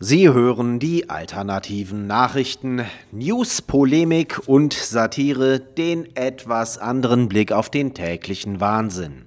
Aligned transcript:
Sie 0.00 0.28
hören 0.28 0.78
die 0.78 1.10
alternativen 1.10 2.06
Nachrichten, 2.06 2.82
News, 3.10 3.62
Polemik 3.62 4.40
und 4.46 4.72
Satire, 4.72 5.58
den 5.58 6.14
etwas 6.14 6.78
anderen 6.78 7.28
Blick 7.28 7.50
auf 7.50 7.68
den 7.68 7.94
täglichen 7.94 8.60
Wahnsinn. 8.60 9.26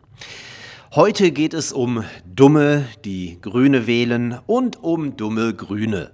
Heute 0.96 1.34
geht 1.34 1.54
es 1.54 1.74
um 1.74 2.06
Dumme, 2.24 2.86
die 3.04 3.38
Grüne 3.42 3.86
wählen 3.86 4.40
und 4.46 4.82
um 4.82 5.18
dumme 5.18 5.54
Grüne. 5.54 6.12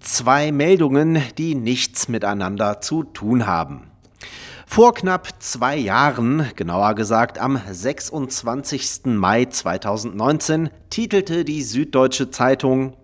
Zwei 0.00 0.50
Meldungen, 0.50 1.22
die 1.38 1.54
nichts 1.54 2.08
miteinander 2.08 2.80
zu 2.80 3.04
tun 3.04 3.46
haben. 3.46 3.92
Vor 4.66 4.94
knapp 4.94 5.40
zwei 5.40 5.76
Jahren, 5.76 6.50
genauer 6.56 6.96
gesagt 6.96 7.38
am 7.38 7.60
26. 7.70 9.02
Mai 9.04 9.44
2019, 9.44 10.70
titelte 10.90 11.44
die 11.44 11.62
Süddeutsche 11.62 12.32
Zeitung 12.32 12.94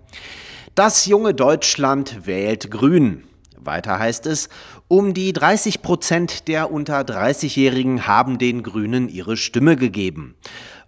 das 0.74 1.06
junge 1.06 1.34
Deutschland 1.34 2.26
wählt 2.26 2.70
Grün. 2.70 3.24
Weiter 3.56 3.98
heißt 3.98 4.26
es, 4.26 4.48
um 4.88 5.14
die 5.14 5.32
30 5.32 5.82
Prozent 5.82 6.48
der 6.48 6.70
unter 6.70 7.00
30-Jährigen 7.00 8.06
haben 8.06 8.38
den 8.38 8.62
Grünen 8.62 9.08
ihre 9.08 9.36
Stimme 9.36 9.76
gegeben. 9.76 10.34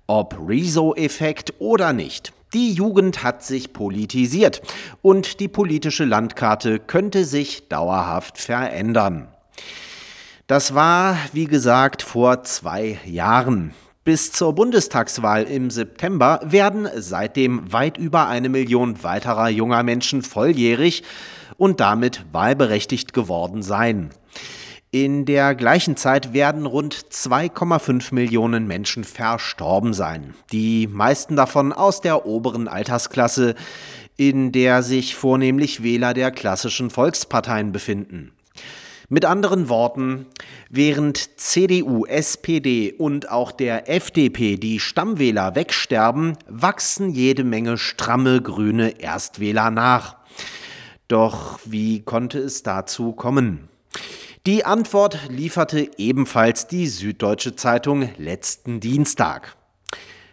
Ob 0.06 0.38
Rezo-Effekt 0.46 1.54
oder 1.58 1.92
nicht. 1.92 2.32
Die 2.52 2.72
Jugend 2.72 3.22
hat 3.22 3.42
sich 3.42 3.72
politisiert 3.72 4.62
und 5.02 5.40
die 5.40 5.48
politische 5.48 6.04
Landkarte 6.04 6.78
könnte 6.78 7.24
sich 7.24 7.68
dauerhaft 7.68 8.38
verändern. 8.38 9.28
Das 10.46 10.74
war, 10.74 11.18
wie 11.32 11.46
gesagt, 11.46 12.02
vor 12.02 12.44
zwei 12.44 12.98
Jahren. 13.04 13.74
Bis 14.06 14.30
zur 14.30 14.52
Bundestagswahl 14.52 15.42
im 15.42 15.68
September 15.68 16.38
werden 16.44 16.88
seitdem 16.94 17.72
weit 17.72 17.98
über 17.98 18.28
eine 18.28 18.48
Million 18.48 19.02
weiterer 19.02 19.48
junger 19.48 19.82
Menschen 19.82 20.22
volljährig 20.22 21.02
und 21.56 21.80
damit 21.80 22.24
wahlberechtigt 22.30 23.12
geworden 23.12 23.64
sein. 23.64 24.10
In 24.92 25.24
der 25.24 25.56
gleichen 25.56 25.96
Zeit 25.96 26.32
werden 26.32 26.66
rund 26.66 26.94
2,5 26.94 28.14
Millionen 28.14 28.68
Menschen 28.68 29.02
verstorben 29.02 29.92
sein. 29.92 30.34
Die 30.52 30.86
meisten 30.86 31.34
davon 31.34 31.72
aus 31.72 32.00
der 32.00 32.26
oberen 32.26 32.68
Altersklasse, 32.68 33.56
in 34.16 34.52
der 34.52 34.84
sich 34.84 35.16
vornehmlich 35.16 35.82
Wähler 35.82 36.14
der 36.14 36.30
klassischen 36.30 36.90
Volksparteien 36.90 37.72
befinden. 37.72 38.30
Mit 39.08 39.24
anderen 39.24 39.68
Worten, 39.68 40.26
während 40.68 41.38
CDU, 41.38 42.06
SPD 42.06 42.92
und 42.92 43.30
auch 43.30 43.52
der 43.52 43.88
FDP 43.88 44.56
die 44.56 44.80
Stammwähler 44.80 45.54
wegsterben, 45.54 46.36
wachsen 46.48 47.10
jede 47.10 47.44
Menge 47.44 47.78
stramme 47.78 48.42
grüne 48.42 49.00
Erstwähler 49.00 49.70
nach. 49.70 50.16
Doch 51.06 51.60
wie 51.64 52.02
konnte 52.02 52.40
es 52.40 52.64
dazu 52.64 53.12
kommen? 53.12 53.68
Die 54.44 54.64
Antwort 54.64 55.20
lieferte 55.28 55.88
ebenfalls 55.98 56.66
die 56.66 56.88
Süddeutsche 56.88 57.54
Zeitung 57.54 58.08
letzten 58.18 58.80
Dienstag. 58.80 59.56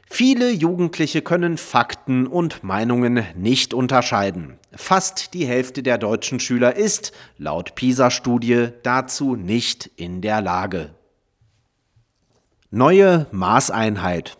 Viele 0.10 0.50
Jugendliche 0.50 1.22
können 1.22 1.58
Fakten 1.58 2.26
und 2.26 2.64
Meinungen 2.64 3.24
nicht 3.36 3.76
unterscheiden. 3.76 4.58
Fast 4.76 5.34
die 5.34 5.46
Hälfte 5.46 5.84
der 5.84 5.98
deutschen 5.98 6.40
Schüler 6.40 6.76
ist, 6.76 7.12
laut 7.38 7.76
PISA-Studie, 7.76 8.70
dazu 8.82 9.36
nicht 9.36 9.92
in 9.96 10.22
der 10.22 10.42
Lage. 10.42 10.96
Neue 12.72 13.28
Maßeinheit. 13.32 14.36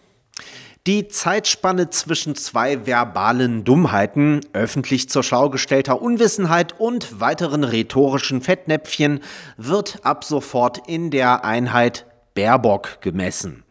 Die 0.88 1.08
Zeitspanne 1.08 1.92
zwischen 1.92 2.36
zwei 2.36 2.86
verbalen 2.86 3.64
Dummheiten, 3.64 4.42
öffentlich 4.52 5.08
zur 5.08 5.24
Schau 5.24 5.50
gestellter 5.50 6.02
Unwissenheit 6.02 6.78
und 6.78 7.22
weiteren 7.22 7.64
rhetorischen 7.64 8.42
Fettnäpfchen 8.42 9.22
wird 9.56 10.00
ab 10.04 10.26
sofort 10.26 10.90
in 10.90 11.10
der 11.10 11.46
Einheit 11.46 12.06
Baerbock 12.34 13.02
gemessen. 13.02 13.64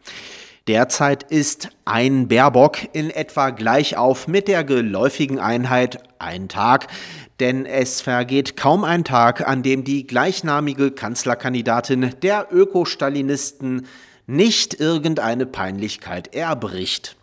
Derzeit 0.69 1.23
ist 1.23 1.67
ein 1.83 2.29
Baerbock 2.29 2.77
in 2.93 3.09
etwa 3.09 3.49
gleich 3.49 3.97
auf 3.97 4.29
mit 4.29 4.47
der 4.47 4.63
geläufigen 4.63 5.37
Einheit 5.37 6.01
ein 6.19 6.47
Tag, 6.47 6.87
denn 7.41 7.65
es 7.65 7.99
vergeht 7.99 8.55
kaum 8.55 8.85
ein 8.85 9.03
Tag, 9.03 9.45
an 9.45 9.61
dem 9.61 9.83
die 9.83 10.07
gleichnamige 10.07 10.91
Kanzlerkandidatin 10.91 12.11
der 12.21 12.47
Ökostalinisten 12.49 13.87
nicht 14.25 14.79
irgendeine 14.79 15.45
Peinlichkeit 15.45 16.33
erbricht. 16.33 17.17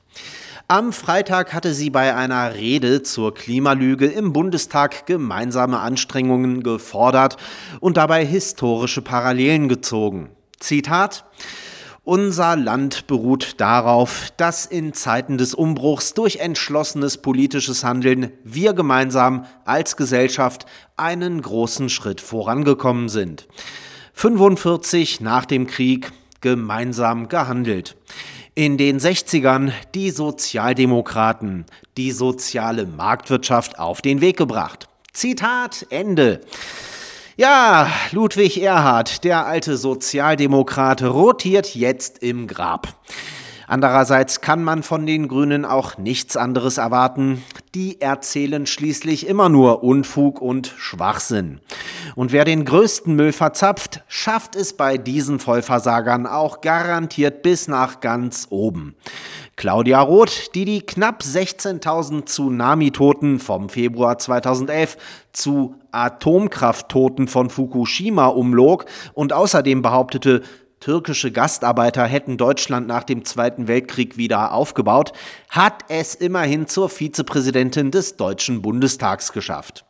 Am 0.68 0.92
Freitag 0.92 1.54
hatte 1.54 1.72
sie 1.72 1.88
bei 1.88 2.14
einer 2.14 2.54
Rede 2.54 3.02
zur 3.02 3.32
Klimalüge 3.32 4.04
im 4.04 4.34
Bundestag 4.34 5.06
gemeinsame 5.06 5.78
Anstrengungen 5.78 6.62
gefordert 6.62 7.38
und 7.80 7.96
dabei 7.96 8.26
historische 8.26 9.00
Parallelen 9.00 9.70
gezogen. 9.70 10.28
Zitat 10.58 11.24
unser 12.05 12.56
Land 12.56 13.06
beruht 13.06 13.61
darauf, 13.61 14.31
dass 14.37 14.66
in 14.66 14.93
Zeiten 14.93 15.38
des 15.38 15.55
Umbruchs 15.55 16.15
durch 16.15 16.37
entschlossenes 16.37 17.19
politisches 17.19 17.84
Handeln 17.84 18.33
wir 18.44 18.72
gemeinsam 18.72 19.44
als 19.65 19.97
Gesellschaft 19.97 20.66
einen 20.97 21.43
großen 21.43 21.88
Schritt 21.88 22.21
vorangekommen 22.21 23.09
sind. 23.09 23.47
45 24.15 25.21
nach 25.21 25.44
dem 25.44 25.66
Krieg 25.66 26.12
gemeinsam 26.41 27.28
gehandelt. 27.28 27.97
In 28.55 28.77
den 28.77 28.99
60ern 28.99 29.72
die 29.94 30.11
Sozialdemokraten 30.11 31.67
die 31.97 32.11
soziale 32.11 32.87
Marktwirtschaft 32.87 33.78
auf 33.78 34.03
den 34.03 34.21
Weg 34.21 34.37
gebracht. 34.37 34.88
Zitat 35.12 35.87
Ende. 35.91 36.41
Ja, 37.40 37.88
Ludwig 38.10 38.60
Erhard, 38.60 39.24
der 39.24 39.46
alte 39.46 39.78
Sozialdemokrat, 39.78 41.02
rotiert 41.02 41.74
jetzt 41.74 42.22
im 42.22 42.46
Grab. 42.46 42.88
Andererseits 43.66 44.42
kann 44.42 44.62
man 44.62 44.82
von 44.82 45.06
den 45.06 45.26
Grünen 45.26 45.64
auch 45.64 45.96
nichts 45.96 46.36
anderes 46.36 46.76
erwarten. 46.76 47.42
Die 47.74 47.98
erzählen 48.02 48.66
schließlich 48.66 49.26
immer 49.26 49.48
nur 49.48 49.82
Unfug 49.82 50.42
und 50.42 50.74
Schwachsinn. 50.76 51.60
Und 52.14 52.32
wer 52.32 52.44
den 52.44 52.66
größten 52.66 53.16
Müll 53.16 53.32
verzapft, 53.32 54.02
schafft 54.06 54.54
es 54.54 54.74
bei 54.74 54.98
diesen 54.98 55.38
Vollversagern 55.38 56.26
auch 56.26 56.60
garantiert 56.60 57.40
bis 57.40 57.68
nach 57.68 58.00
ganz 58.00 58.48
oben. 58.50 58.96
Claudia 59.60 60.00
Roth, 60.00 60.54
die 60.54 60.65
die 60.65 60.81
knapp 60.81 61.21
16.000 61.21 62.25
Tsunami-Toten 62.25 63.38
vom 63.38 63.69
Februar 63.69 64.16
2011 64.16 64.97
zu 65.32 65.75
Atomkrafttoten 65.93 67.28
von 67.28 67.50
Fukushima 67.50 68.28
umlog 68.28 68.87
und 69.12 69.34
außerdem 69.34 69.82
behauptete, 69.82 70.41
türkische 70.80 71.30
Gastarbeiter 71.30 72.04
hätten 72.04 72.38
Deutschland 72.38 72.86
nach 72.86 73.04
dem 73.04 73.24
Zweiten 73.24 73.68
Weltkrieg 73.68 74.16
wieder 74.16 74.52
aufgebaut, 74.52 75.12
hat 75.50 75.84
es 75.88 76.14
immerhin 76.14 76.66
zur 76.66 76.88
Vizepräsidentin 76.88 77.91
des 77.91 78.16
Deutschen 78.16 78.62
Bundestags 78.62 79.32
geschafft. 79.32 79.84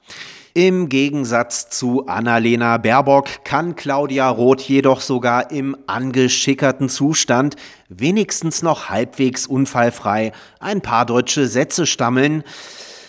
Im 0.53 0.89
Gegensatz 0.89 1.71
zu 1.71 2.09
Annalena 2.09 2.77
Baerbock 2.77 3.45
kann 3.45 3.77
Claudia 3.77 4.29
Roth 4.29 4.63
jedoch 4.63 5.01
sogar 5.01 5.53
im 5.53 5.77
angeschickerten 5.87 6.89
Zustand 6.89 7.55
wenigstens 7.89 8.61
noch 8.63 8.89
halbwegs 8.89 9.47
unfallfrei 9.47 10.33
ein 10.59 10.81
paar 10.81 11.07
deutsche 11.07 11.47
Sätze 11.47 11.87
stammeln. 11.87 12.43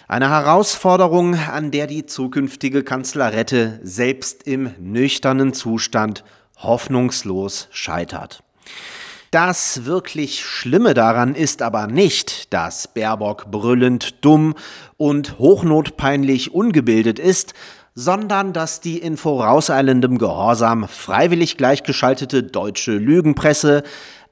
Eine 0.08 0.30
Herausforderung, 0.30 1.34
an 1.34 1.72
der 1.72 1.88
die 1.88 2.06
zukünftige 2.06 2.84
Kanzlerette 2.84 3.80
selbst 3.81 4.46
im 4.46 4.75
nüchternen 4.78 5.53
Zustand 5.53 6.24
hoffnungslos 6.64 7.68
scheitert. 7.72 8.44
Das 9.32 9.86
wirklich 9.86 10.44
Schlimme 10.44 10.94
daran 10.94 11.36
ist 11.36 11.62
aber 11.62 11.88
nicht, 11.88 12.54
dass 12.54 12.90
Baerbock 12.90 13.50
brüllend 13.50 14.26
dumm 14.26 14.56
und 14.98 15.40
hochnotpeinlich 15.40 16.54
ungebildet 16.54 17.18
ist, 17.18 17.53
sondern 17.96 18.52
dass 18.52 18.82
die 18.82 18.97
in 18.97 19.16
vorauseilendem 19.16 20.18
Gehorsam 20.18 20.88
freiwillig 20.88 21.56
gleichgeschaltete 21.56 22.44
deutsche 22.44 22.91
Lügenpresse, 22.91 23.84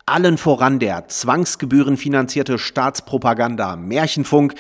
allen 0.06 0.38
voran 0.38 0.80
der 0.80 1.08
zwangsgebührenfinanzierte 1.08 2.58
Staatspropaganda 2.58 3.76
Märchenfunk, 3.76 4.56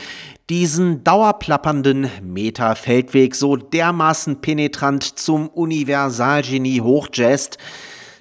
diesen 0.50 1.04
dauerplappernden 1.04 2.10
Meta-Feldweg 2.24 3.36
so 3.36 3.56
dermaßen 3.56 4.42
penetrant 4.42 5.04
zum 5.04 5.48
Universalgenie 5.48 6.82
hochjazzt, 6.82 7.60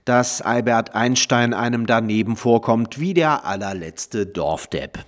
dass 0.04 0.42
Albert 0.42 0.94
Einstein 0.94 1.54
einem 1.54 1.86
daneben 1.86 2.36
vorkommt 2.36 3.00
wie 3.00 3.14
der 3.14 3.46
allerletzte 3.46 4.26
Dorfdepp. 4.26 5.04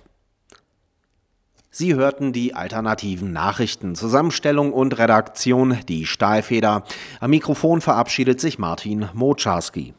Sie 1.69 1.93
hörten 1.95 2.33
die 2.33 2.53
alternativen 2.53 3.31
Nachrichten, 3.31 3.95
Zusammenstellung 3.95 4.73
und 4.73 4.97
Redaktion, 4.97 5.77
die 5.87 6.05
Stahlfeder. 6.05 6.83
Am 7.19 7.29
Mikrofon 7.29 7.81
verabschiedet 7.81 8.41
sich 8.41 8.59
Martin 8.59 9.07
Moczarski. 9.13 9.93